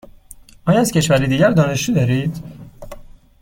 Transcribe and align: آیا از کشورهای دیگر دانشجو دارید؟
آیا 0.65 0.79
از 0.79 0.91
کشورهای 0.91 1.27
دیگر 1.27 1.49
دانشجو 1.49 1.93
دارید؟ 1.93 2.43